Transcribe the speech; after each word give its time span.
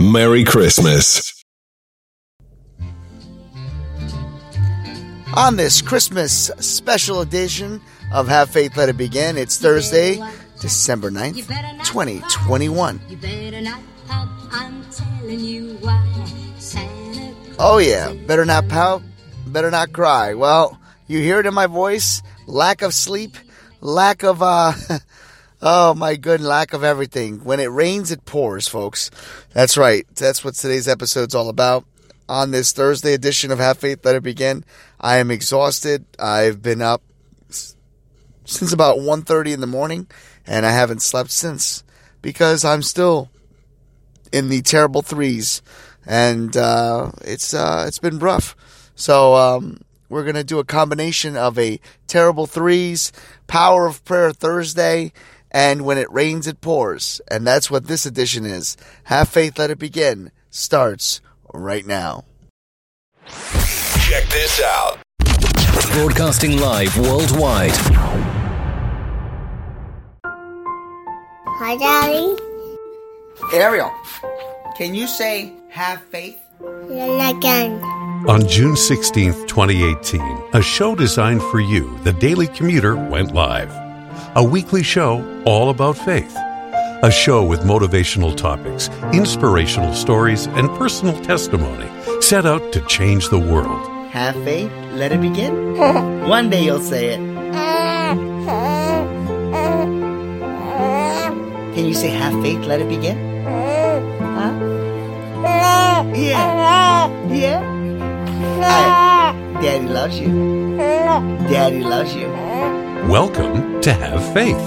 Merry 0.00 0.44
Christmas. 0.44 1.44
On 5.34 5.56
this 5.56 5.82
Christmas 5.82 6.52
special 6.60 7.20
edition 7.20 7.80
of 8.12 8.28
Have 8.28 8.48
Faith 8.48 8.76
Let 8.76 8.88
It 8.88 8.96
Begin, 8.96 9.36
it's 9.36 9.58
Thursday, 9.58 10.22
December 10.60 11.10
9th, 11.10 11.36
2021. 11.84 13.00
You 13.08 13.16
better 13.16 13.60
not 13.60 13.80
pout, 14.06 14.28
I'm 14.52 14.84
telling 14.90 15.40
you 15.40 15.76
why. 15.80 16.04
Santa 16.58 17.34
Oh, 17.58 17.78
yeah, 17.78 18.12
better 18.12 18.44
not 18.44 18.68
pout, 18.68 19.02
better 19.48 19.70
not 19.70 19.92
cry. 19.92 20.32
Well, 20.34 20.78
you 21.08 21.18
hear 21.18 21.40
it 21.40 21.46
in 21.46 21.54
my 21.54 21.66
voice 21.66 22.22
lack 22.46 22.82
of 22.82 22.94
sleep, 22.94 23.36
lack 23.80 24.22
of, 24.22 24.42
uh, 24.42 24.74
oh 25.62 25.94
my 25.94 26.16
good, 26.16 26.40
lack 26.40 26.72
of 26.72 26.84
everything. 26.84 27.44
When 27.44 27.60
it 27.60 27.66
rains, 27.66 28.10
it 28.10 28.24
pours, 28.24 28.68
folks. 28.68 29.10
That's 29.52 29.76
right. 29.76 30.06
That's 30.14 30.44
what 30.44 30.54
today's 30.54 30.88
episode's 30.88 31.34
all 31.34 31.48
about. 31.48 31.84
On 32.28 32.50
this 32.50 32.72
Thursday 32.72 33.14
edition 33.14 33.50
of 33.50 33.58
Have 33.58 33.78
Faith 33.78 34.04
Let 34.04 34.16
It 34.16 34.22
Begin, 34.22 34.64
I 35.00 35.16
am 35.16 35.30
exhausted. 35.30 36.04
I've 36.18 36.60
been 36.60 36.82
up 36.82 37.02
since 38.44 38.72
about 38.72 38.98
1.30 38.98 39.54
in 39.54 39.60
the 39.60 39.66
morning 39.66 40.06
and 40.46 40.66
I 40.66 40.70
haven't 40.70 41.02
slept 41.02 41.30
since 41.30 41.84
because 42.22 42.64
I'm 42.64 42.82
still 42.82 43.30
in 44.32 44.48
the 44.48 44.62
terrible 44.62 45.02
threes 45.02 45.62
and 46.06 46.56
uh, 46.56 47.12
it's 47.22 47.52
uh, 47.52 47.84
it's 47.86 47.98
been 47.98 48.18
rough. 48.18 48.56
So 48.94 49.34
um, 49.34 49.80
we're 50.08 50.24
gonna 50.24 50.42
do 50.42 50.58
a 50.58 50.64
combination 50.64 51.36
of 51.36 51.58
a 51.58 51.78
terrible 52.06 52.46
threes, 52.46 53.12
power 53.46 53.86
of 53.86 54.04
prayer 54.04 54.32
Thursday, 54.32 55.12
and 55.58 55.84
when 55.84 55.98
it 55.98 56.08
rains 56.12 56.46
it 56.46 56.60
pours, 56.60 57.20
and 57.28 57.44
that's 57.44 57.68
what 57.68 57.88
this 57.88 58.06
edition 58.06 58.46
is. 58.46 58.76
Have 59.04 59.28
faith, 59.28 59.58
let 59.58 59.72
it 59.72 59.78
begin. 59.80 60.30
Starts 60.50 61.20
right 61.52 61.84
now. 61.84 62.24
Check 63.26 64.28
this 64.30 64.62
out. 64.62 64.98
Broadcasting 65.94 66.60
live 66.60 66.96
worldwide. 66.96 67.72
Hi, 71.60 71.76
Daddy. 71.76 72.36
Ariel, 73.52 73.92
can 74.76 74.94
you 74.94 75.08
say 75.08 75.52
have 75.70 76.00
faith? 76.04 76.38
Again. 76.60 77.82
On 78.28 78.46
June 78.46 78.74
16th, 78.74 79.48
2018, 79.48 80.20
a 80.52 80.62
show 80.62 80.94
designed 80.94 81.42
for 81.42 81.58
you, 81.58 81.98
the 82.04 82.12
Daily 82.12 82.46
Commuter, 82.46 82.94
went 82.94 83.34
live. 83.34 83.87
A 84.34 84.42
weekly 84.42 84.82
show 84.82 85.22
all 85.44 85.70
about 85.70 85.96
faith. 85.96 86.36
A 87.02 87.10
show 87.10 87.44
with 87.44 87.60
motivational 87.60 88.36
topics, 88.36 88.88
inspirational 89.12 89.94
stories, 89.94 90.46
and 90.46 90.68
personal 90.76 91.18
testimony 91.22 91.88
set 92.20 92.44
out 92.44 92.72
to 92.72 92.80
change 92.86 93.28
the 93.28 93.38
world. 93.38 94.10
Have 94.10 94.34
faith, 94.44 94.70
let 94.94 95.12
it 95.12 95.20
begin. 95.20 95.76
One 96.28 96.50
day 96.50 96.64
you'll 96.64 96.80
say 96.80 97.14
it. 97.14 97.18
Can 101.74 101.84
you 101.86 101.94
say 101.94 102.08
have 102.08 102.32
faith, 102.42 102.64
let 102.66 102.80
it 102.80 102.88
begin? 102.88 103.44
Huh? 103.44 104.52
Yeah. 106.14 107.08
Yeah. 107.30 107.60
Hi. 108.62 109.32
Daddy 109.62 109.86
loves 109.86 110.18
you. 110.18 110.76
Daddy 110.76 111.82
loves 111.82 112.14
you. 112.14 112.26
Welcome 113.06 113.80
to 113.80 113.92
Have 113.92 114.34
Faith. 114.34 114.60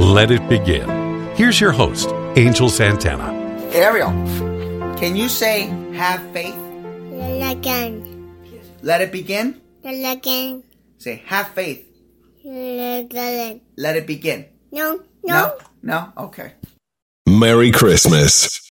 Let 0.00 0.30
it 0.30 0.48
begin. 0.48 0.88
Here's 1.34 1.60
your 1.60 1.72
host, 1.72 2.08
Angel 2.36 2.68
Santana. 2.68 3.32
Ariel, 3.72 4.10
can 4.96 5.16
you 5.16 5.28
say 5.28 5.62
have 5.94 6.20
faith? 6.32 6.54
Again. 7.42 8.32
Let 8.82 9.00
it 9.00 9.10
begin? 9.10 9.60
Again. 9.82 10.62
Say 10.98 11.22
have 11.26 11.48
faith. 11.48 11.84
Again. 12.44 13.60
Let 13.76 13.96
it 13.96 14.06
begin. 14.06 14.46
No, 14.70 15.02
no. 15.24 15.56
No? 15.82 16.12
Okay. 16.16 16.52
Merry 17.26 17.72
Christmas. 17.72 18.67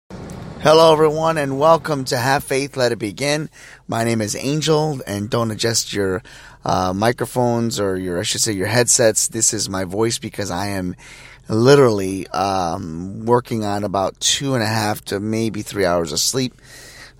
Hello, 0.66 0.92
everyone, 0.92 1.38
and 1.38 1.60
welcome 1.60 2.06
to 2.06 2.18
Have 2.18 2.44
Faith, 2.44 2.76
Let 2.76 2.92
It 2.92 2.98
Begin. 2.98 3.52
My 3.88 4.04
name 4.04 4.20
is 4.20 4.36
Angel, 4.36 5.00
and 5.06 5.30
don't 5.30 5.52
adjust 5.52 5.94
your 5.94 6.24
uh, 6.64 6.92
microphones 6.92 7.80
or 7.80 7.98
your, 7.98 8.20
I 8.20 8.24
should 8.24 8.42
say, 8.42 8.54
your 8.54 8.66
headsets. 8.66 9.28
This 9.28 9.54
is 9.54 9.70
my 9.70 9.84
voice 9.84 10.18
because 10.18 10.50
I 10.50 10.70
am 10.70 10.96
literally 11.48 12.28
um, 12.30 13.28
working 13.28 13.64
on 13.64 13.84
about 13.84 14.20
two 14.20 14.56
and 14.56 14.64
a 14.64 14.66
half 14.66 15.06
to 15.06 15.20
maybe 15.20 15.62
three 15.62 15.86
hours 15.86 16.12
of 16.12 16.18
sleep. 16.18 16.56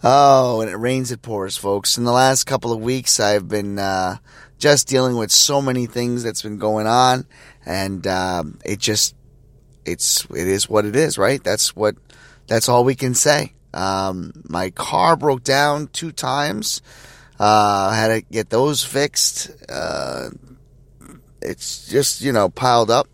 Oh, 0.04 0.62
and 0.62 0.72
it 0.72 0.78
rains, 0.78 1.12
it 1.12 1.22
pours, 1.22 1.56
folks. 1.56 2.00
In 2.00 2.04
the 2.04 2.12
last 2.12 2.46
couple 2.46 2.72
of 2.72 2.80
weeks, 2.80 3.20
I've 3.20 3.48
been 3.48 3.78
uh, 3.78 4.18
just 4.58 4.88
dealing 4.88 5.18
with 5.18 5.30
so 5.30 5.62
many 5.62 5.86
things 5.86 6.24
that's 6.24 6.42
been 6.42 6.58
going 6.58 6.88
on, 6.88 7.28
and 7.64 8.08
um, 8.08 8.58
it 8.66 8.80
just 8.80 9.14
it's 9.86 10.26
it 10.32 10.48
is 10.48 10.68
what 10.68 10.86
it 10.86 10.96
is, 10.96 11.20
right? 11.20 11.44
That's 11.44 11.76
what 11.76 11.96
that's 12.48 12.70
all 12.70 12.84
we 12.84 12.96
can 12.96 13.14
say. 13.14 13.54
Um, 13.74 14.32
my 14.48 14.70
car 14.70 15.16
broke 15.16 15.44
down 15.44 15.88
two 15.88 16.12
times. 16.12 16.82
Uh, 17.40 17.90
I 17.92 17.96
had 17.96 18.08
to 18.08 18.22
get 18.22 18.50
those 18.50 18.84
fixed. 18.84 19.52
Uh, 19.70 20.30
it's 21.42 21.88
just 21.88 22.22
you 22.22 22.32
know 22.32 22.50
piled 22.50 22.90
up. 22.90 23.08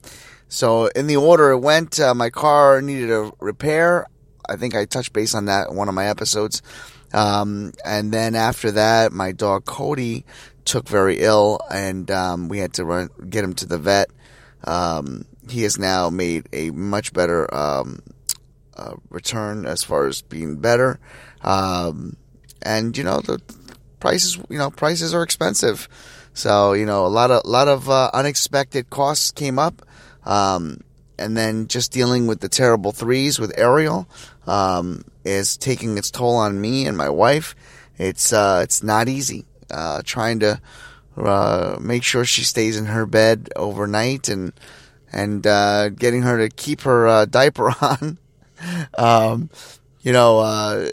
So 0.48 0.88
in 0.88 1.08
the 1.08 1.18
order 1.18 1.52
it 1.52 1.60
went, 1.60 2.00
uh, 2.00 2.14
my 2.14 2.30
car 2.30 2.82
needed 2.82 3.10
a 3.10 3.32
repair. 3.40 4.08
I 4.48 4.58
think 4.58 4.76
I 4.76 4.86
touched 4.86 5.14
base 5.14 5.34
on 5.34 5.46
that 5.46 5.70
in 5.70 5.76
one 5.76 5.88
of 5.88 5.96
my 5.96 6.08
episodes. 6.08 6.62
Um, 7.14 7.74
and 7.86 8.12
then 8.12 8.36
after 8.36 8.72
that, 8.72 9.12
my 9.12 9.32
dog 9.32 9.66
Cody 9.66 10.26
took 10.66 10.88
very 10.88 11.20
ill, 11.20 11.60
and 11.72 12.10
um, 12.12 12.50
we 12.50 12.60
had 12.60 12.74
to 12.74 12.86
run 12.86 13.10
get 13.30 13.44
him 13.44 13.54
to 13.56 13.66
the 13.66 13.78
vet. 13.78 14.10
Um, 14.64 15.26
he 15.50 15.64
has 15.64 15.80
now 15.80 16.10
made 16.10 16.48
a 16.54 16.70
much 16.72 17.14
better 17.14 17.52
um, 17.54 18.00
uh, 18.78 18.96
return 19.10 19.66
as 19.66 19.84
far 19.84 20.08
as 20.08 20.22
being 20.22 20.58
better. 20.58 21.00
Um, 21.42 22.18
and 22.62 22.98
you 22.98 23.04
know 23.04 23.22
the 23.22 23.42
prices, 24.00 24.40
you 24.50 24.58
know, 24.58 24.70
prices 24.70 25.14
are 25.14 25.24
expensive. 25.24 25.88
So 26.34 26.74
you 26.74 26.86
know 26.86 27.06
a 27.06 27.10
lot 27.10 27.32
of 27.32 27.44
a 27.46 27.48
lot 27.48 27.68
of 27.68 27.90
uh, 27.90 28.10
unexpected 28.14 28.90
costs 28.90 29.32
came 29.32 29.60
up. 29.60 29.82
Um, 30.24 30.82
and 31.18 31.38
then 31.38 31.68
just 31.68 31.92
dealing 31.92 32.26
with 32.26 32.40
the 32.40 32.50
terrible 32.50 32.92
threes 32.92 33.40
with 33.40 33.54
Ariel 33.58 34.10
um, 34.48 35.04
is 35.24 35.56
taking 35.56 35.98
its 35.98 36.10
toll 36.10 36.36
on 36.36 36.60
me 36.60 36.88
and 36.88 36.98
my 36.98 37.10
wife. 37.10 37.56
It's 37.98 38.34
uh, 38.34 38.62
it's 38.64 38.82
not 38.82 39.08
easy 39.08 39.46
uh, 39.70 40.02
trying 40.04 40.40
to 40.40 40.60
uh, 41.18 41.78
make 41.80 42.04
sure 42.04 42.26
she 42.26 42.44
stays 42.44 42.78
in 42.78 42.86
her 42.86 43.06
bed 43.06 43.50
overnight 43.56 44.30
and 44.30 44.54
and 45.14 45.46
uh, 45.46 45.90
getting 45.90 46.24
her 46.24 46.38
to 46.38 46.50
keep 46.50 46.82
her 46.82 47.08
uh, 47.08 47.26
diaper 47.26 47.74
on. 47.82 48.18
Um, 48.98 49.50
you 50.02 50.12
know, 50.12 50.40
uh, 50.40 50.88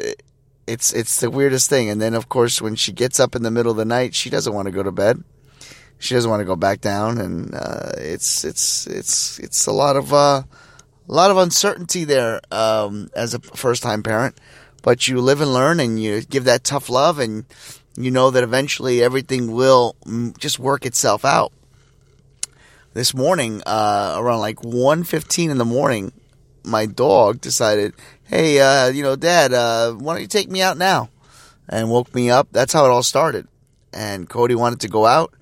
it's 0.67 0.93
it's 0.93 1.21
the 1.21 1.31
weirdest 1.31 1.69
thing. 1.71 1.89
And 1.89 2.01
then 2.01 2.15
of 2.15 2.29
course 2.29 2.61
when 2.61 2.77
she 2.77 2.93
gets 2.93 3.19
up 3.19 3.35
in 3.35 3.43
the 3.43 3.51
middle 3.51 3.73
of 3.73 3.79
the 3.79 3.85
night, 3.85 4.15
she 4.15 4.31
doesn't 4.31 4.53
want 4.53 4.67
to 4.67 4.73
go 4.73 4.83
to 4.83 4.93
bed. 4.93 5.25
She 5.99 6.15
doesn't 6.15 6.31
want 6.31 6.41
to 6.41 6.45
go 6.45 6.55
back 6.55 6.81
down, 6.81 7.19
and 7.19 7.55
uh, 7.55 7.91
it's 7.97 8.45
it's 8.45 8.87
it's 8.87 9.41
it's 9.41 9.67
a 9.67 9.73
lot 9.73 9.97
of 9.97 10.13
uh, 10.13 10.43
a 10.47 11.13
lot 11.13 11.33
of 11.33 11.39
uncertainty 11.39 12.05
there 12.05 12.41
um, 12.53 13.11
as 13.17 13.35
a 13.35 13.41
first 13.41 13.83
time 13.83 14.05
parent. 14.05 14.39
But 14.83 15.09
you 15.09 15.21
live 15.21 15.41
and 15.41 15.53
learn, 15.53 15.81
and 15.81 16.01
you 16.01 16.21
give 16.23 16.45
that 16.45 16.63
tough 16.63 16.89
love, 16.89 17.19
and 17.19 17.47
you 17.97 18.13
know 18.13 18.31
that 18.31 18.45
eventually 18.45 19.03
everything 19.03 19.51
will 19.51 19.97
mm, 20.07 20.39
just 20.39 20.61
work 20.61 20.87
itself 20.87 21.25
out. 21.25 21.53
This 22.95 23.13
morning, 23.13 23.63
uh, 23.67 24.15
around 24.17 24.39
like 24.39 24.59
1.15 24.61 25.51
in 25.51 25.59
the 25.59 25.65
morning, 25.65 26.13
my 26.69 26.87
dog 26.87 27.41
decided, 27.41 27.95
"Hey, 28.25 28.61
uh, 28.61 28.89
you 28.89 29.03
know, 29.03 29.17
Dad, 29.17 29.53
uh, 29.53 29.93
why 29.93 30.15
don't 30.15 30.23
you 30.23 30.29
take 30.29 30.51
me 30.51 30.63
out 30.63 30.79
now?" 30.79 31.09
And 31.69 31.91
woke 31.91 32.15
me 32.15 32.31
up. 32.31 32.49
That's 32.53 32.73
how 32.73 32.85
it 32.85 32.91
all 32.91 33.03
started. 33.03 33.49
And 33.93 34.29
Cody 34.29 34.55
wanted 34.55 34.81
to 34.81 34.89
go 34.89 35.07
out, 35.07 35.35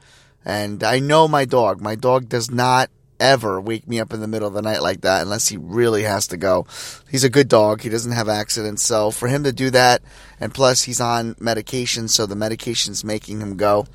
and 0.44 0.82
I 0.82 0.98
know 0.98 1.28
my 1.28 1.44
dog. 1.44 1.80
My 1.80 1.94
dog 1.94 2.28
does 2.28 2.50
not 2.50 2.90
ever 3.18 3.60
wake 3.60 3.88
me 3.88 4.00
up 4.00 4.12
in 4.12 4.20
the 4.20 4.28
middle 4.28 4.48
of 4.48 4.54
the 4.54 4.62
night 4.62 4.82
like 4.82 5.00
that 5.02 5.22
unless 5.22 5.48
he 5.48 5.56
really 5.56 6.02
has 6.02 6.26
to 6.28 6.36
go. 6.36 6.66
He's 7.10 7.24
a 7.24 7.30
good 7.30 7.48
dog. 7.48 7.80
He 7.80 7.88
doesn't 7.88 8.12
have 8.12 8.28
accidents. 8.28 8.82
So 8.82 9.10
for 9.10 9.28
him 9.28 9.44
to 9.44 9.52
do 9.52 9.70
that, 9.70 10.02
and 10.40 10.52
plus 10.52 10.82
he's 10.82 11.00
on 11.00 11.34
medication, 11.38 12.08
so 12.08 12.26
the 12.26 12.36
medication's 12.36 13.04
making 13.04 13.40
him 13.40 13.56
go. 13.56 13.86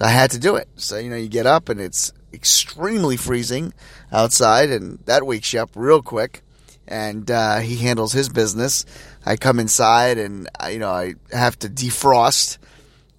I 0.00 0.08
had 0.08 0.30
to 0.32 0.38
do 0.38 0.56
it. 0.56 0.68
So, 0.76 0.96
you 0.96 1.10
know, 1.10 1.16
you 1.16 1.28
get 1.28 1.46
up 1.46 1.68
and 1.68 1.80
it's 1.80 2.12
extremely 2.32 3.16
freezing 3.16 3.72
outside, 4.12 4.70
and 4.70 4.98
that 5.06 5.26
wakes 5.26 5.52
you 5.52 5.60
up 5.60 5.70
real 5.74 6.02
quick. 6.02 6.42
And 6.88 7.30
uh, 7.30 7.58
he 7.58 7.76
handles 7.76 8.12
his 8.12 8.30
business. 8.30 8.86
I 9.24 9.36
come 9.36 9.60
inside 9.60 10.16
and, 10.16 10.48
uh, 10.62 10.68
you 10.68 10.78
know, 10.78 10.90
I 10.90 11.14
have 11.30 11.58
to 11.60 11.68
defrost. 11.68 12.58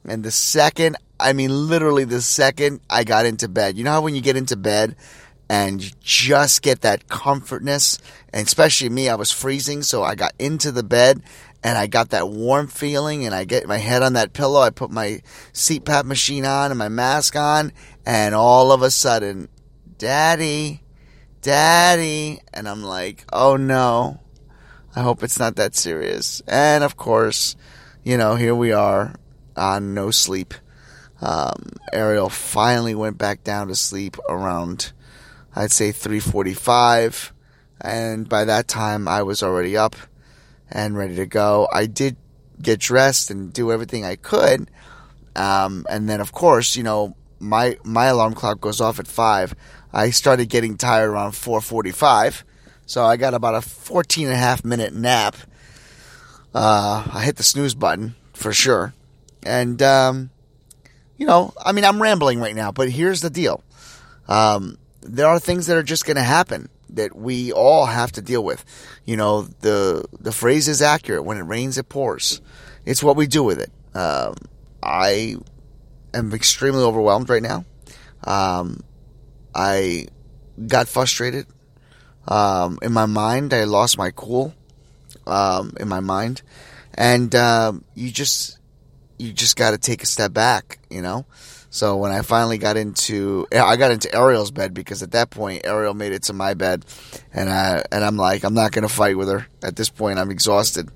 And 0.05 0.23
the 0.23 0.31
second, 0.31 0.97
I 1.19 1.33
mean, 1.33 1.51
literally 1.51 2.03
the 2.03 2.21
second 2.21 2.81
I 2.89 3.03
got 3.03 3.27
into 3.27 3.47
bed, 3.47 3.77
you 3.77 3.83
know 3.83 3.91
how 3.91 4.01
when 4.01 4.15
you 4.15 4.21
get 4.21 4.37
into 4.37 4.57
bed 4.57 4.95
and 5.49 5.83
you 5.83 5.91
just 6.01 6.63
get 6.63 6.81
that 6.81 7.09
comfortness. 7.09 7.99
And 8.33 8.47
especially 8.47 8.89
me, 8.89 9.07
I 9.07 9.15
was 9.15 9.31
freezing, 9.31 9.83
so 9.83 10.03
I 10.03 10.15
got 10.15 10.33
into 10.39 10.71
the 10.71 10.83
bed 10.83 11.21
and 11.63 11.77
I 11.77 11.87
got 11.87 12.09
that 12.09 12.29
warm 12.29 12.67
feeling 12.67 13.25
and 13.25 13.35
I 13.35 13.43
get 13.43 13.67
my 13.67 13.77
head 13.77 14.01
on 14.01 14.13
that 14.13 14.33
pillow. 14.33 14.61
I 14.61 14.69
put 14.69 14.91
my 14.91 15.21
CPAP 15.53 16.05
machine 16.05 16.45
on 16.45 16.71
and 16.71 16.77
my 16.77 16.89
mask 16.89 17.35
on 17.35 17.73
and 18.05 18.33
all 18.33 18.71
of 18.71 18.81
a 18.81 18.91
sudden, 18.91 19.49
daddy, 19.97 20.81
daddy. 21.41 22.39
And 22.53 22.67
I'm 22.67 22.83
like, 22.83 23.25
oh 23.31 23.55
no, 23.55 24.19
I 24.95 25.01
hope 25.01 25.23
it's 25.23 25.39
not 25.39 25.55
that 25.57 25.75
serious. 25.75 26.41
And 26.47 26.83
of 26.83 26.97
course, 26.97 27.55
you 28.03 28.17
know, 28.17 28.35
here 28.35 28.55
we 28.55 28.71
are 28.71 29.15
on 29.55 29.93
no 29.93 30.11
sleep. 30.11 30.53
Um, 31.21 31.73
Ariel 31.91 32.29
finally 32.29 32.95
went 32.95 33.17
back 33.17 33.43
down 33.43 33.67
to 33.67 33.75
sleep 33.75 34.17
around, 34.29 34.93
I'd 35.55 35.71
say 35.71 35.91
3:45, 35.91 37.33
and 37.81 38.27
by 38.29 38.45
that 38.45 38.67
time 38.67 39.07
I 39.07 39.23
was 39.23 39.43
already 39.43 39.75
up 39.75 39.95
and 40.71 40.97
ready 40.97 41.15
to 41.17 41.25
go. 41.25 41.67
I 41.73 41.87
did 41.87 42.15
get 42.61 42.79
dressed 42.79 43.31
and 43.31 43.51
do 43.51 43.71
everything 43.71 44.05
I 44.05 44.15
could, 44.15 44.71
um, 45.35 45.85
and 45.89 46.07
then 46.09 46.21
of 46.21 46.31
course, 46.31 46.77
you 46.77 46.83
know, 46.83 47.15
my 47.39 47.77
my 47.83 48.05
alarm 48.05 48.33
clock 48.33 48.61
goes 48.61 48.79
off 48.79 48.99
at 48.99 49.07
five. 49.07 49.53
I 49.91 50.11
started 50.11 50.49
getting 50.49 50.77
tired 50.77 51.09
around 51.09 51.31
4:45, 51.31 52.43
so 52.85 53.03
I 53.05 53.17
got 53.17 53.33
about 53.33 53.55
a 53.55 53.61
14 53.61 54.25
and 54.25 54.33
a 54.33 54.37
half 54.37 54.63
minute 54.63 54.93
nap. 54.93 55.35
Uh, 56.53 57.07
I 57.11 57.23
hit 57.23 57.37
the 57.37 57.43
snooze 57.43 57.75
button 57.75 58.15
for 58.33 58.53
sure, 58.53 58.93
and 59.43 59.81
um, 59.81 60.29
you 61.17 61.25
know, 61.25 61.53
I 61.63 61.71
mean, 61.71 61.85
I'm 61.85 62.01
rambling 62.01 62.39
right 62.39 62.55
now, 62.55 62.71
but 62.71 62.89
here's 62.89 63.21
the 63.21 63.29
deal. 63.29 63.63
Um, 64.27 64.77
there 65.01 65.27
are 65.27 65.39
things 65.39 65.67
that 65.67 65.77
are 65.77 65.83
just 65.83 66.05
going 66.05 66.17
to 66.17 66.23
happen 66.23 66.69
that 66.91 67.15
we 67.15 67.51
all 67.51 67.85
have 67.85 68.11
to 68.13 68.21
deal 68.21 68.43
with. 68.43 68.65
You 69.05 69.17
know, 69.17 69.43
the 69.61 70.05
the 70.19 70.31
phrase 70.31 70.67
is 70.67 70.81
accurate. 70.81 71.25
When 71.25 71.37
it 71.37 71.43
rains, 71.43 71.77
it 71.77 71.89
pours. 71.89 72.41
It's 72.85 73.03
what 73.03 73.15
we 73.15 73.27
do 73.27 73.43
with 73.43 73.59
it. 73.59 73.71
Um, 73.95 74.35
I 74.81 75.35
am 76.13 76.33
extremely 76.33 76.83
overwhelmed 76.83 77.29
right 77.29 77.43
now. 77.43 77.65
Um, 78.23 78.81
I 79.59 80.07
got 80.67 80.87
frustrated. 80.87 81.45
Um, 82.25 82.79
in 82.81 82.93
my 82.93 83.07
mind, 83.07 83.53
I 83.53 83.65
lost 83.65 83.97
my 83.97 84.11
cool. 84.11 84.53
Um, 85.27 85.73
in 85.79 85.87
my 85.87 85.99
mind, 85.99 86.41
and 86.95 87.35
um, 87.35 87.83
you 87.93 88.09
just 88.09 88.57
you 89.19 89.31
just 89.31 89.55
got 89.57 89.71
to 89.71 89.77
take 89.77 90.01
a 90.01 90.05
step 90.07 90.33
back, 90.33 90.79
you 90.89 91.01
know. 91.01 91.25
So 91.69 91.97
when 91.97 92.11
I 92.11 92.21
finally 92.23 92.57
got 92.57 92.77
into, 92.77 93.45
I 93.53 93.75
got 93.75 93.91
into 93.91 94.13
Ariel's 94.15 94.49
bed 94.49 94.73
because 94.73 95.03
at 95.03 95.11
that 95.11 95.29
point 95.29 95.65
Ariel 95.65 95.93
made 95.93 96.13
it 96.13 96.23
to 96.23 96.33
my 96.33 96.55
bed, 96.55 96.85
and 97.31 97.49
I 97.49 97.83
and 97.91 98.03
I'm 98.03 98.17
like, 98.17 98.43
I'm 98.43 98.55
not 98.55 98.71
gonna 98.71 98.89
fight 98.89 99.17
with 99.17 99.27
her 99.27 99.45
at 99.61 99.75
this 99.75 99.89
point. 99.89 100.17
I'm 100.19 100.31
exhausted. 100.31 100.89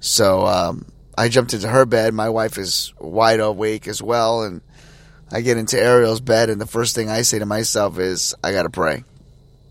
So 0.00 0.44
um, 0.46 0.86
I 1.16 1.28
jumped 1.28 1.54
into 1.54 1.68
her 1.68 1.86
bed. 1.86 2.12
My 2.12 2.28
wife 2.28 2.58
is 2.58 2.92
wide 2.98 3.40
awake 3.40 3.86
as 3.86 4.02
well, 4.02 4.42
and 4.42 4.60
I 5.32 5.40
get 5.40 5.56
into 5.56 5.80
Ariel's 5.80 6.20
bed, 6.20 6.50
and 6.50 6.60
the 6.60 6.66
first 6.66 6.94
thing 6.94 7.08
I 7.08 7.22
say 7.22 7.38
to 7.38 7.46
myself 7.46 7.98
is, 7.98 8.34
I 8.44 8.52
gotta 8.52 8.68
pray. 8.68 9.04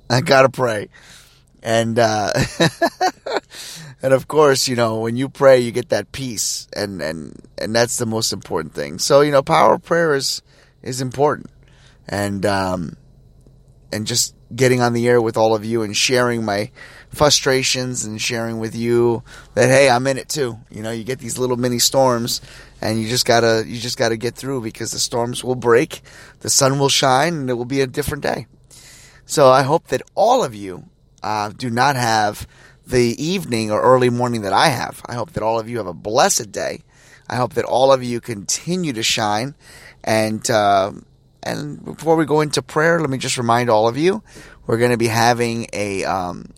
I 0.10 0.22
gotta 0.22 0.50
pray. 0.50 0.90
And 1.62 2.00
uh, 2.00 2.34
and 4.02 4.14
of 4.14 4.28
course, 4.28 4.68
you 4.68 4.76
know, 4.76 5.00
when 5.02 5.16
you 5.16 5.30
pray, 5.30 5.60
you 5.60 5.72
get 5.72 5.90
that 5.90 6.12
peace, 6.12 6.68
and 6.76 7.00
and 7.00 7.40
and 7.60 7.76
that's 7.76 7.98
the 7.98 8.08
most 8.08 8.34
important 8.34 8.74
thing. 8.74 8.98
So 8.98 9.22
you 9.22 9.32
know, 9.32 9.44
power 9.44 9.76
of 9.76 9.84
prayer 9.84 10.16
is 10.16 10.42
is 10.82 11.00
important, 11.00 11.52
and 12.08 12.44
um, 12.48 12.98
and 13.94 14.08
just 14.08 14.34
getting 14.56 14.82
on 14.82 14.94
the 14.94 15.08
air 15.08 15.22
with 15.22 15.38
all 15.38 15.54
of 15.54 15.64
you 15.64 15.84
and 15.84 15.96
sharing 15.96 16.44
my 16.44 16.72
frustrations 17.14 18.06
and 18.06 18.22
sharing 18.22 18.60
with 18.60 18.76
you 18.76 19.24
that 19.54 19.70
hey, 19.70 19.90
I'm 19.90 20.08
in 20.08 20.18
it 20.18 20.30
too. 20.30 20.58
You 20.70 20.82
know, 20.82 20.92
you 20.92 21.04
get 21.04 21.20
these 21.20 21.38
little 21.38 21.58
mini 21.58 21.80
storms, 21.80 22.42
and 22.82 23.02
you 23.02 23.08
just 23.08 23.26
gotta 23.26 23.64
you 23.66 23.80
just 23.80 23.98
gotta 23.98 24.18
get 24.18 24.36
through 24.36 24.62
because 24.62 24.92
the 24.92 25.00
storms 25.00 25.44
will 25.44 25.56
break, 25.56 26.02
the 26.40 26.50
sun 26.50 26.80
will 26.80 26.90
shine, 26.90 27.34
and 27.36 27.50
it 27.50 27.54
will 27.54 27.66
be 27.66 27.82
a 27.82 27.88
different 27.88 28.24
day. 28.24 28.48
So 29.26 29.50
I 29.50 29.64
hope 29.64 29.88
that 29.88 30.02
all 30.16 30.44
of 30.44 30.56
you 30.56 30.86
uh, 31.24 31.50
do 31.50 31.70
not 31.70 31.96
have 31.96 32.48
the 32.86 33.16
evening 33.24 33.72
or 33.72 33.82
early 33.82 34.10
morning 34.10 34.42
that 34.42 34.54
I 34.54 34.68
have. 34.68 35.02
I 35.06 35.14
hope 35.14 35.32
that 35.34 35.44
all 35.44 35.60
of 35.60 35.70
you 35.70 35.78
have 35.78 35.88
a 35.88 35.94
blessed 35.94 36.52
day. 36.52 36.82
I 37.30 37.36
hope 37.36 37.54
that 37.54 37.66
all 37.66 37.94
of 37.94 38.04
you 38.04 38.20
continue 38.20 38.92
to 38.94 39.04
shine. 39.04 39.56
And 40.04 40.50
uh, 40.50 40.92
and 41.44 41.84
before 41.84 42.16
we 42.16 42.26
go 42.26 42.42
into 42.42 42.62
prayer, 42.62 43.00
let 43.00 43.10
me 43.10 43.18
just 43.18 43.38
remind 43.38 43.70
all 43.70 43.88
of 43.88 43.98
you, 43.98 44.22
we're 44.68 44.78
going 44.78 44.92
to 44.92 44.98
be 44.98 45.08
having 45.08 45.68
a 45.74 46.04
um, 46.04 46.52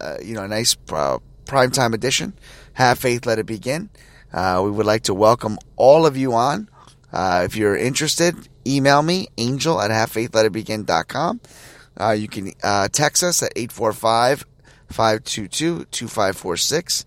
uh, 0.00 0.16
you 0.22 0.34
know 0.34 0.44
a 0.44 0.48
nice 0.48 0.76
uh, 0.92 1.18
primetime 1.44 1.94
edition. 1.94 2.34
Have 2.74 2.98
faith, 2.98 3.26
let 3.26 3.38
it 3.38 3.46
begin. 3.46 3.90
Uh, 4.32 4.62
we 4.64 4.70
would 4.70 4.86
like 4.86 5.02
to 5.04 5.14
welcome 5.14 5.58
all 5.76 6.06
of 6.06 6.16
you 6.16 6.34
on. 6.34 6.68
Uh, 7.12 7.42
if 7.44 7.56
you're 7.56 7.76
interested, 7.76 8.48
email 8.66 9.02
me 9.02 9.28
angel 9.38 9.80
at 9.80 9.90
havefaithletitbegin.com. 9.90 11.40
Uh, 12.00 12.10
you 12.10 12.28
can 12.28 12.52
uh, 12.62 12.88
text 12.88 13.22
us 13.22 13.42
at 13.42 13.52
845 13.56 14.44
522 14.90 15.84
2546 15.86 17.04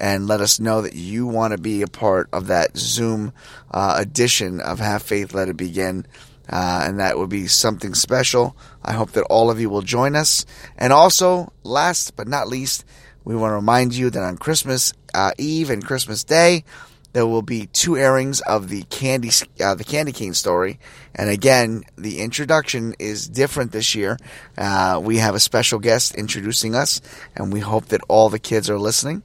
and 0.00 0.26
let 0.26 0.40
us 0.40 0.58
know 0.58 0.80
that 0.80 0.94
you 0.94 1.26
want 1.26 1.52
to 1.52 1.58
be 1.58 1.82
a 1.82 1.86
part 1.86 2.28
of 2.32 2.46
that 2.46 2.76
Zoom 2.76 3.32
uh, 3.70 3.96
edition 3.98 4.60
of 4.60 4.78
Have 4.78 5.02
Faith, 5.02 5.34
Let 5.34 5.48
It 5.48 5.58
Begin. 5.58 6.06
Uh, 6.50 6.82
and 6.84 6.98
that 6.98 7.16
would 7.16 7.30
be 7.30 7.46
something 7.46 7.94
special. 7.94 8.56
I 8.82 8.92
hope 8.92 9.12
that 9.12 9.22
all 9.30 9.50
of 9.50 9.60
you 9.60 9.70
will 9.70 9.82
join 9.82 10.16
us. 10.16 10.44
And 10.76 10.92
also, 10.92 11.52
last 11.62 12.16
but 12.16 12.26
not 12.26 12.48
least, 12.48 12.84
we 13.24 13.36
want 13.36 13.52
to 13.52 13.56
remind 13.56 13.94
you 13.94 14.10
that 14.10 14.22
on 14.22 14.36
Christmas 14.36 14.92
uh, 15.14 15.30
Eve 15.38 15.70
and 15.70 15.84
Christmas 15.84 16.24
Day, 16.24 16.64
there 17.12 17.26
will 17.26 17.42
be 17.42 17.66
two 17.66 17.96
airings 17.96 18.40
of 18.42 18.68
the 18.68 18.82
candy 18.84 19.30
uh, 19.62 19.74
the 19.74 19.84
candy 19.84 20.12
cane 20.12 20.34
story 20.34 20.78
and 21.14 21.28
again 21.28 21.82
the 21.96 22.20
introduction 22.20 22.94
is 22.98 23.28
different 23.28 23.72
this 23.72 23.94
year 23.94 24.16
uh, 24.56 25.00
we 25.02 25.16
have 25.16 25.34
a 25.34 25.40
special 25.40 25.78
guest 25.78 26.14
introducing 26.14 26.74
us 26.74 27.00
and 27.34 27.52
we 27.52 27.60
hope 27.60 27.86
that 27.86 28.00
all 28.08 28.28
the 28.28 28.38
kids 28.38 28.70
are 28.70 28.78
listening 28.78 29.22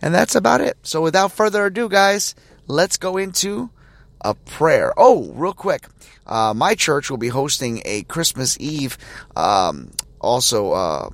and 0.00 0.14
that's 0.14 0.34
about 0.34 0.60
it 0.60 0.76
so 0.82 1.02
without 1.02 1.32
further 1.32 1.66
ado 1.66 1.88
guys 1.88 2.34
let's 2.66 2.96
go 2.96 3.16
into 3.16 3.68
a 4.24 4.34
prayer 4.34 4.92
oh 4.96 5.30
real 5.34 5.52
quick 5.52 5.86
uh, 6.26 6.52
my 6.54 6.74
church 6.74 7.10
will 7.10 7.18
be 7.18 7.28
hosting 7.28 7.80
a 7.84 8.02
christmas 8.04 8.56
eve 8.60 8.98
um, 9.36 9.90
also 10.20 10.72
uh, 10.72 11.10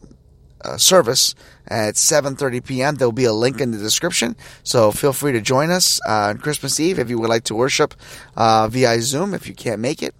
uh, 0.62 0.76
service 0.76 1.34
at 1.66 1.94
7.30 1.94 2.64
p.m. 2.64 2.94
There 2.96 3.06
will 3.06 3.12
be 3.12 3.24
a 3.24 3.32
link 3.32 3.60
in 3.60 3.70
the 3.70 3.78
description, 3.78 4.36
so 4.62 4.92
feel 4.92 5.12
free 5.12 5.32
to 5.32 5.40
join 5.40 5.70
us 5.70 6.00
uh, 6.06 6.28
on 6.28 6.38
Christmas 6.38 6.78
Eve 6.80 6.98
if 6.98 7.08
you 7.08 7.18
would 7.18 7.30
like 7.30 7.44
to 7.44 7.54
worship 7.54 7.94
uh, 8.36 8.68
via 8.68 9.00
Zoom 9.00 9.34
if 9.34 9.46
you 9.46 9.54
can't 9.54 9.80
make 9.80 10.02
it, 10.02 10.14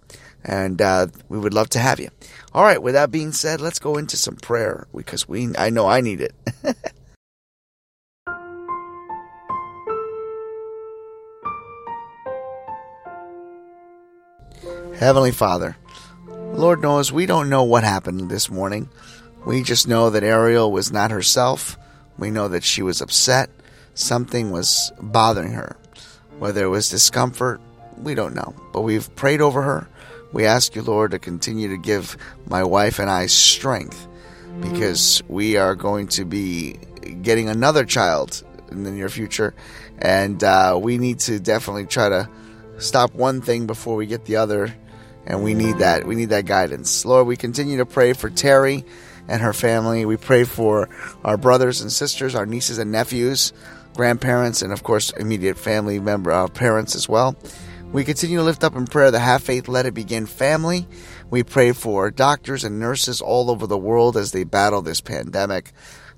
and 0.44 0.80
uh, 0.80 1.08
we 1.28 1.38
would 1.38 1.54
love 1.54 1.68
to 1.70 1.78
have 1.78 2.00
you. 2.00 2.08
All 2.52 2.64
right, 2.64 2.82
with 2.82 2.94
that 2.94 3.10
being 3.10 3.32
said, 3.32 3.60
let's 3.60 3.78
go 3.78 3.96
into 3.96 4.16
some 4.16 4.36
prayer 4.36 4.86
because 4.94 5.28
we 5.28 5.50
I 5.58 5.70
know 5.70 5.86
I 5.86 6.00
need 6.00 6.20
it. 6.20 6.34
Heavenly 15.00 15.30
Father, 15.30 15.78
Lord 16.28 16.82
knows 16.82 17.10
we 17.10 17.24
don't 17.24 17.48
know 17.48 17.62
what 17.62 17.84
happened 17.84 18.30
this 18.30 18.50
morning. 18.50 18.90
We 19.46 19.62
just 19.62 19.88
know 19.88 20.10
that 20.10 20.22
Ariel 20.22 20.70
was 20.70 20.92
not 20.92 21.10
herself. 21.10 21.78
We 22.18 22.30
know 22.30 22.48
that 22.48 22.64
she 22.64 22.82
was 22.82 23.00
upset. 23.00 23.48
Something 23.94 24.50
was 24.50 24.92
bothering 25.00 25.52
her. 25.52 25.78
Whether 26.38 26.64
it 26.64 26.68
was 26.68 26.90
discomfort, 26.90 27.62
we 27.96 28.14
don't 28.14 28.34
know. 28.34 28.54
But 28.74 28.82
we've 28.82 29.16
prayed 29.16 29.40
over 29.40 29.62
her. 29.62 29.88
We 30.34 30.44
ask 30.44 30.76
you, 30.76 30.82
Lord, 30.82 31.12
to 31.12 31.18
continue 31.18 31.68
to 31.70 31.78
give 31.78 32.18
my 32.46 32.62
wife 32.62 32.98
and 32.98 33.08
I 33.08 33.24
strength 33.24 34.06
because 34.60 35.22
we 35.28 35.56
are 35.56 35.74
going 35.74 36.08
to 36.08 36.26
be 36.26 36.78
getting 37.22 37.48
another 37.48 37.86
child 37.86 38.44
in 38.70 38.82
the 38.82 38.90
near 38.90 39.08
future. 39.08 39.54
And 39.98 40.44
uh, 40.44 40.78
we 40.78 40.98
need 40.98 41.20
to 41.20 41.40
definitely 41.40 41.86
try 41.86 42.10
to 42.10 42.28
stop 42.76 43.14
one 43.14 43.40
thing 43.40 43.66
before 43.66 43.96
we 43.96 44.04
get 44.04 44.26
the 44.26 44.36
other. 44.36 44.74
And 45.26 45.44
we 45.44 45.54
need 45.54 45.78
that. 45.78 46.06
We 46.06 46.14
need 46.14 46.30
that 46.30 46.46
guidance. 46.46 47.04
Lord, 47.04 47.26
we 47.26 47.36
continue 47.36 47.78
to 47.78 47.86
pray 47.86 48.12
for 48.14 48.30
Terry 48.30 48.84
and 49.28 49.42
her 49.42 49.52
family. 49.52 50.04
We 50.04 50.16
pray 50.16 50.44
for 50.44 50.88
our 51.24 51.36
brothers 51.36 51.80
and 51.80 51.92
sisters, 51.92 52.34
our 52.34 52.46
nieces 52.46 52.78
and 52.78 52.90
nephews, 52.90 53.52
grandparents, 53.94 54.62
and 54.62 54.72
of 54.72 54.82
course, 54.82 55.10
immediate 55.10 55.58
family 55.58 56.00
member 56.00 56.32
uh, 56.32 56.48
parents 56.48 56.94
as 56.96 57.08
well. 57.08 57.36
We 57.92 58.04
continue 58.04 58.38
to 58.38 58.44
lift 58.44 58.62
up 58.62 58.76
in 58.76 58.86
prayer 58.86 59.10
the 59.10 59.18
Have 59.18 59.42
Faith, 59.42 59.66
Let 59.66 59.84
It 59.84 59.94
Begin 59.94 60.26
family. 60.26 60.86
We 61.28 61.42
pray 61.42 61.72
for 61.72 62.10
doctors 62.10 62.62
and 62.62 62.78
nurses 62.78 63.20
all 63.20 63.50
over 63.50 63.66
the 63.66 63.78
world 63.78 64.16
as 64.16 64.30
they 64.30 64.44
battle 64.44 64.80
this 64.80 65.00
pandemic. 65.00 65.72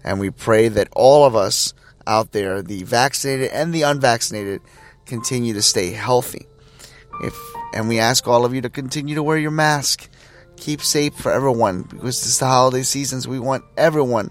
And 0.05 0.21
we 0.21 0.31
pray 0.31 0.69
that 0.69 0.89
all 0.93 1.25
of 1.25 1.35
us 1.35 1.73
out 2.07 2.33
there, 2.33 2.61
the 2.61 2.83
vaccinated 2.83 3.51
and 3.53 3.73
the 3.73 3.83
unvaccinated, 3.83 4.61
continue 5.07 5.55
to 5.55 5.63
stay 5.63 5.91
healthy. 5.93 6.47
If 7.23 7.37
and 7.75 7.89
we 7.89 7.99
ask 7.99 8.27
all 8.27 8.45
of 8.45 8.55
you 8.55 8.61
to 8.63 8.71
continue 8.71 9.15
to 9.15 9.23
wear 9.23 9.39
your 9.39 9.51
mask 9.51 10.09
keep 10.63 10.81
safe 10.81 11.15
for 11.15 11.33
everyone 11.33 11.83
because 11.83 12.21
this 12.21 12.27
is 12.27 12.39
the 12.39 12.47
holiday 12.47 12.83
seasons. 12.83 13.27
We 13.27 13.41
want 13.41 13.65
everyone 13.77 14.31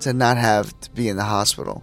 to 0.00 0.12
not 0.12 0.36
have 0.36 0.78
to 0.80 0.90
be 0.92 1.08
in 1.08 1.16
the 1.16 1.24
hospital. 1.24 1.82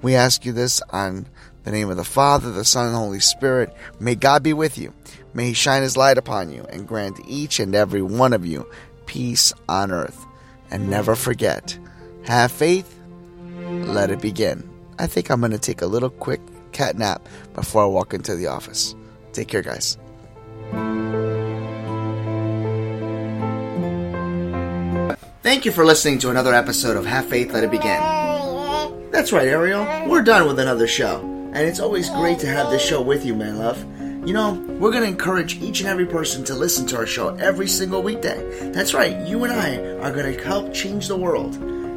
We 0.00 0.14
ask 0.14 0.46
you 0.46 0.52
this 0.52 0.80
on 0.90 1.26
the 1.64 1.70
name 1.70 1.90
of 1.90 1.98
the 1.98 2.04
Father, 2.04 2.50
the 2.50 2.64
Son, 2.64 2.86
and 2.86 2.94
the 2.94 2.98
Holy 2.98 3.20
Spirit. 3.20 3.74
May 4.00 4.14
God 4.14 4.42
be 4.42 4.54
with 4.54 4.78
you. 4.78 4.94
May 5.34 5.48
He 5.48 5.52
shine 5.52 5.82
His 5.82 5.96
light 5.96 6.16
upon 6.16 6.50
you 6.50 6.64
and 6.70 6.88
grant 6.88 7.20
each 7.28 7.60
and 7.60 7.74
every 7.74 8.00
one 8.00 8.32
of 8.32 8.46
you 8.46 8.66
peace 9.04 9.52
on 9.68 9.92
earth. 9.92 10.24
And 10.70 10.88
never 10.88 11.14
forget, 11.14 11.78
have 12.24 12.50
faith, 12.50 12.98
let 13.58 14.10
it 14.10 14.22
begin. 14.22 14.68
I 14.98 15.06
think 15.06 15.30
I'm 15.30 15.40
going 15.40 15.52
to 15.52 15.58
take 15.58 15.82
a 15.82 15.86
little 15.86 16.10
quick 16.10 16.40
cat 16.72 16.96
nap 16.96 17.28
before 17.54 17.82
I 17.82 17.86
walk 17.86 18.14
into 18.14 18.34
the 18.34 18.46
office. 18.46 18.94
Take 19.34 19.48
care, 19.48 19.62
guys. 19.62 19.98
Thank 25.42 25.66
you 25.66 25.72
for 25.72 25.84
listening 25.84 26.18
to 26.20 26.30
another 26.30 26.54
episode 26.54 26.96
of 26.96 27.04
Have 27.04 27.26
Faith, 27.26 27.52
Let 27.52 27.64
It 27.64 27.70
Begin. 27.70 28.00
That's 29.10 29.32
right, 29.32 29.46
Ariel. 29.46 30.08
We're 30.08 30.22
done 30.22 30.46
with 30.46 30.58
another 30.58 30.86
show. 30.86 31.20
And 31.20 31.68
it's 31.68 31.80
always 31.80 32.08
great 32.10 32.38
to 32.40 32.46
have 32.46 32.70
this 32.70 32.82
show 32.82 33.02
with 33.02 33.26
you, 33.26 33.34
my 33.34 33.50
love. 33.50 33.78
You 34.26 34.32
know, 34.32 34.54
we're 34.80 34.90
going 34.90 35.02
to 35.02 35.08
encourage 35.08 35.60
each 35.60 35.80
and 35.80 35.88
every 35.88 36.06
person 36.06 36.44
to 36.44 36.54
listen 36.54 36.86
to 36.86 36.96
our 36.96 37.06
show 37.06 37.34
every 37.36 37.68
single 37.68 38.02
weekday. 38.02 38.70
That's 38.70 38.94
right, 38.94 39.20
you 39.28 39.44
and 39.44 39.52
I 39.52 39.76
are 39.98 40.12
going 40.12 40.34
to 40.34 40.44
help 40.44 40.72
change 40.72 41.08
the 41.08 41.16
world. 41.16 41.52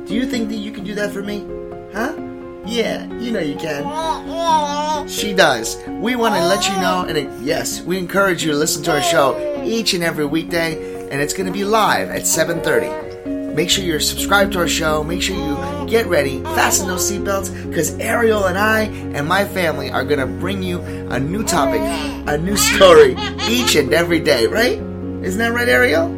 Do 0.07 0.13
you 0.13 0.25
think 0.25 0.49
that 0.49 0.57
you 0.57 0.71
can 0.71 0.83
do 0.83 0.93
that 0.95 1.11
for 1.11 1.23
me? 1.23 1.45
Huh? 1.93 2.26
Yeah, 2.67 3.05
you 3.17 3.31
know 3.31 3.39
you 3.39 3.55
can. 3.55 3.83
Mm-hmm. 3.85 5.07
She 5.07 5.33
does. 5.33 5.81
We 5.87 6.17
want 6.17 6.35
to 6.35 6.45
let 6.45 6.67
you 6.67 6.75
know, 6.75 7.05
and 7.07 7.17
it, 7.17 7.29
yes, 7.41 7.81
we 7.81 7.97
encourage 7.97 8.43
you 8.43 8.51
to 8.51 8.57
listen 8.57 8.83
to 8.83 8.91
our 8.91 9.01
show 9.01 9.63
each 9.63 9.93
and 9.93 10.03
every 10.03 10.25
weekday, 10.25 11.09
and 11.09 11.21
it's 11.21 11.33
going 11.33 11.47
to 11.47 11.53
be 11.53 11.63
live 11.63 12.09
at 12.09 12.23
7:30. 12.23 13.55
Make 13.55 13.69
sure 13.69 13.85
you're 13.85 14.01
subscribed 14.01 14.51
to 14.53 14.59
our 14.59 14.67
show. 14.67 15.01
Make 15.01 15.21
sure 15.21 15.35
you 15.35 15.89
get 15.89 16.07
ready, 16.07 16.43
fasten 16.43 16.87
those 16.87 17.09
seatbelts, 17.09 17.69
because 17.69 17.97
Ariel 17.99 18.45
and 18.45 18.57
I 18.57 18.81
and 19.15 19.27
my 19.27 19.45
family 19.45 19.89
are 19.89 20.03
going 20.03 20.19
to 20.19 20.27
bring 20.27 20.61
you 20.61 20.81
a 21.09 21.19
new 21.19 21.43
topic, 21.43 21.81
a 21.81 22.37
new 22.37 22.57
story 22.57 23.15
each 23.47 23.75
and 23.75 23.93
every 23.93 24.19
day, 24.19 24.45
right? 24.45 24.77
Isn't 25.23 25.39
that 25.39 25.53
right, 25.53 25.69
Ariel? 25.69 26.09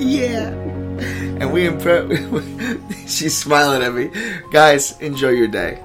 Yeah. 0.00 0.48
And 1.38 1.52
we 1.52 1.66
impress. 1.66 2.10
She's 3.06 3.36
smiling 3.36 3.82
at 3.82 3.92
me. 3.94 4.10
Guys, 4.50 4.98
enjoy 5.00 5.30
your 5.30 5.48
day. 5.48 5.82